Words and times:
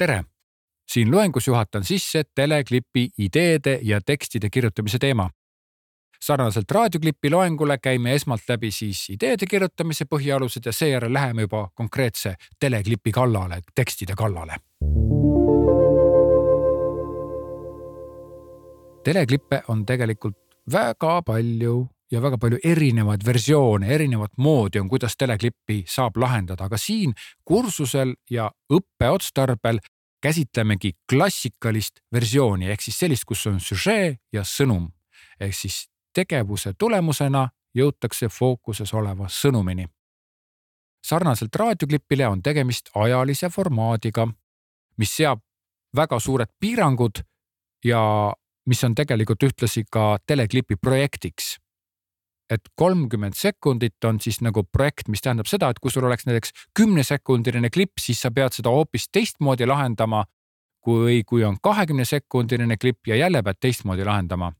tere! 0.00 0.24
siin 0.92 1.10
loengus 1.10 1.46
juhatan 1.46 1.84
sisse 1.84 2.22
teleklipi 2.34 3.08
ideede 3.18 3.78
ja 3.82 4.00
tekstide 4.06 4.48
kirjutamise 4.50 4.98
teema. 4.98 5.30
sarnaselt 6.20 6.70
raadioklipi 6.70 7.30
loengule 7.30 7.78
käime 7.78 8.14
esmalt 8.14 8.48
läbi 8.48 8.70
siis 8.70 9.10
ideede 9.10 9.46
kirjutamise 9.46 10.04
põhialused 10.04 10.66
ja 10.66 10.72
seejärel 10.72 11.12
läheme 11.12 11.42
juba 11.42 11.68
konkreetse 11.74 12.34
teleklipi 12.60 13.12
kallale, 13.12 13.60
tekstide 13.74 14.14
kallale. 14.16 14.56
teleklippe 19.04 19.62
on 19.68 19.86
tegelikult 19.86 20.36
väga 20.72 21.22
palju 21.22 21.88
ja 22.10 22.22
väga 22.22 22.38
palju 22.38 22.58
erinevaid 22.64 23.24
versioone, 23.26 23.86
erinevat 23.94 24.32
moodi 24.36 24.80
on, 24.80 24.88
kuidas 24.88 25.16
teleklippi 25.18 25.84
saab 25.88 26.16
lahendada, 26.16 26.66
aga 26.66 26.78
siin 26.78 27.14
kursusel 27.44 28.14
ja 28.30 28.50
õppeotstarbel 28.72 29.78
käsitlemegi 30.22 30.92
klassikalist 31.12 32.02
versiooni 32.12 32.70
ehk 32.70 32.82
siis 32.82 32.98
sellist, 32.98 33.24
kus 33.24 33.46
on 33.46 33.60
süžee 33.60 34.16
ja 34.32 34.42
sõnum. 34.44 34.90
ehk 35.40 35.54
siis 35.54 35.86
tegevuse 36.14 36.72
tulemusena 36.78 37.48
jõutakse 37.74 38.28
fookuses 38.28 38.94
oleva 38.94 39.28
sõnumini. 39.28 39.86
sarnaselt 41.06 41.56
raadioklipile 41.56 42.26
on 42.28 42.42
tegemist 42.42 42.90
ajalise 42.94 43.48
formaadiga, 43.48 44.28
mis 44.96 45.16
seab 45.16 45.40
väga 45.96 46.20
suured 46.20 46.48
piirangud 46.60 47.22
ja 47.84 48.32
mis 48.66 48.84
on 48.84 48.94
tegelikult 48.94 49.42
ühtlasi 49.42 49.84
ka 49.90 50.18
teleklipi 50.26 50.76
projektiks 50.76 51.56
et 52.50 52.70
kolmkümmend 52.76 53.36
sekundit 53.38 54.04
on 54.04 54.20
siis 54.20 54.40
nagu 54.42 54.64
projekt, 54.72 55.08
mis 55.08 55.22
tähendab 55.22 55.48
seda, 55.50 55.70
et 55.70 55.78
kui 55.78 55.92
sul 55.92 56.06
oleks 56.08 56.26
näiteks 56.26 56.54
kümnesekundiline 56.76 57.70
klipp, 57.70 58.00
siis 58.02 58.20
sa 58.22 58.32
pead 58.34 58.56
seda 58.56 58.72
hoopis 58.74 59.08
teistmoodi 59.12 59.68
lahendama. 59.70 60.24
kui, 60.80 61.22
kui 61.28 61.44
on 61.44 61.58
kahekümne 61.60 62.06
sekundiline 62.08 62.76
klipp 62.80 63.06
ja 63.06 63.16
jälle 63.16 63.42
pead 63.42 63.58
teistmoodi 63.60 64.04
lahendama. 64.04 64.52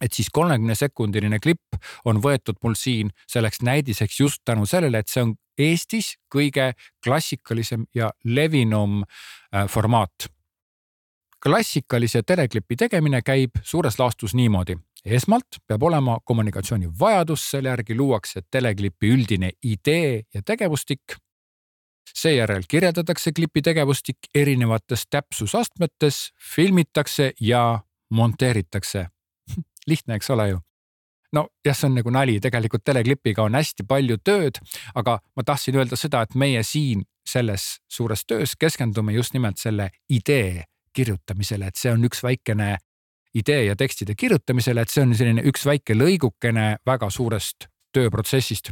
et 0.00 0.12
siis 0.12 0.30
kolmekümne 0.32 0.74
sekundiline 0.74 1.38
klipp 1.38 1.76
on 2.04 2.22
võetud 2.22 2.56
mul 2.62 2.74
siin 2.74 3.10
selleks 3.28 3.62
näidiseks 3.62 4.20
just 4.20 4.42
tänu 4.44 4.66
sellele, 4.66 4.98
et 4.98 5.08
see 5.08 5.22
on 5.22 5.34
Eestis 5.58 6.14
kõige 6.34 6.72
klassikalisem 7.04 7.84
ja 7.94 8.10
levinum 8.24 9.02
äh, 9.02 9.68
formaat 9.68 10.30
klassikalise 11.42 12.22
teleklipi 12.26 12.76
tegemine 12.76 13.22
käib 13.22 13.50
suures 13.62 13.98
laastus 13.98 14.34
niimoodi. 14.34 14.76
Esmalt 15.04 15.60
peab 15.66 15.82
olema 15.82 16.18
kommunikatsioonivajadus, 16.24 17.50
selle 17.50 17.68
järgi 17.68 17.96
luuakse 17.96 18.42
teleklipi 18.50 19.08
üldine 19.14 19.50
idee 19.64 20.22
ja 20.34 20.42
tegevustik. 20.42 21.00
seejärel 22.14 22.62
kirjeldatakse 22.68 23.32
klipi 23.32 23.62
tegevustik 23.62 24.16
erinevates 24.34 25.04
täpsusastmetes, 25.10 26.32
filmitakse 26.54 27.32
ja 27.40 27.80
monteeritakse. 28.10 29.06
Lihtne, 29.86 30.14
eks 30.14 30.30
ole 30.30 30.48
ju? 30.48 30.58
Nojah, 31.32 31.76
see 31.76 31.86
on 31.86 31.94
nagu 31.94 32.10
nali, 32.10 32.40
tegelikult 32.40 32.82
teleklipiga 32.84 33.42
on 33.42 33.54
hästi 33.54 33.86
palju 33.88 34.16
tööd, 34.24 34.58
aga 34.94 35.20
ma 35.36 35.44
tahtsin 35.46 35.78
öelda 35.78 35.96
seda, 35.96 36.22
et 36.26 36.34
meie 36.34 36.62
siin 36.66 37.06
selles 37.28 37.78
suures 37.88 38.26
töös 38.26 38.56
keskendume 38.58 39.12
just 39.12 39.32
nimelt 39.32 39.62
selle 39.62 39.90
idee 40.08 40.64
kirjutamisele, 40.92 41.66
et 41.66 41.76
see 41.76 41.92
on 41.92 42.04
üks 42.04 42.22
väikene 42.22 42.76
idee 43.34 43.64
ja 43.64 43.76
tekstide 43.76 44.14
kirjutamisele, 44.18 44.80
et 44.80 44.90
see 44.90 45.04
on 45.06 45.14
selline 45.14 45.44
üks 45.46 45.66
väike 45.66 45.94
lõigukene 45.94 46.76
väga 46.86 47.10
suurest 47.10 47.68
tööprotsessist. 47.94 48.70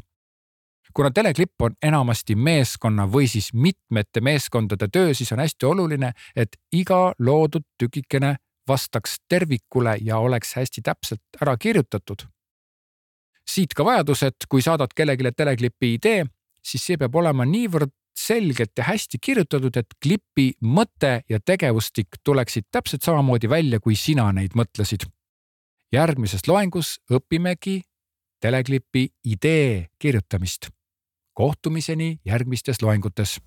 kuna 0.95 1.11
teleklipp 1.15 1.63
on 1.63 1.75
enamasti 1.83 2.35
meeskonna 2.35 3.05
või 3.07 3.29
siis 3.29 3.53
mitmete 3.55 4.21
meeskondade 4.21 4.89
töö, 4.93 5.15
siis 5.15 5.33
on 5.33 5.39
hästi 5.39 5.67
oluline, 5.67 6.13
et 6.37 6.57
iga 6.73 7.13
loodud 7.19 7.63
tükikene 7.79 8.37
vastaks 8.69 9.17
tervikule 9.29 9.97
ja 10.01 10.19
oleks 10.19 10.55
hästi 10.57 10.83
täpselt 10.83 11.43
ära 11.43 11.57
kirjutatud. 11.57 12.27
siit 13.49 13.75
ka 13.75 13.85
vajadus, 13.85 14.23
et 14.23 14.45
kui 14.49 14.63
saadad 14.63 14.93
kellelegi 14.95 15.33
teleklipi 15.37 15.95
idee, 15.95 16.27
siis 16.63 16.85
see 16.85 16.99
peab 17.01 17.15
olema 17.15 17.47
niivõrd 17.49 17.95
selgelt 18.29 18.73
ja 18.79 18.85
hästi 18.85 19.19
kirjutatud, 19.23 19.77
et 19.77 19.95
klipi 20.03 20.53
mõte 20.61 21.23
ja 21.29 21.41
tegevustik 21.41 22.21
tuleksid 22.25 22.69
täpselt 22.73 23.07
samamoodi 23.07 23.49
välja, 23.51 23.81
kui 23.81 23.97
sina 23.97 24.31
neid 24.33 24.57
mõtlesid. 24.59 25.09
järgmises 25.93 26.45
loengus 26.49 26.99
õpimegi 27.11 27.81
teleklipi 28.41 29.09
idee 29.25 29.89
kirjutamist. 29.99 30.69
kohtumiseni 31.35 32.19
järgmistes 32.25 32.83
loengutes 32.83 33.39